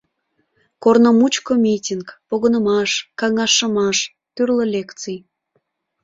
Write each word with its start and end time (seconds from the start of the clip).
Корно 0.83 1.09
мучко 1.19 1.53
митинг, 1.63 2.07
погынымаш, 2.29 2.91
каҥашымаш, 3.19 3.97
тӱрлӧ 4.33 4.65
лекций. 4.73 5.19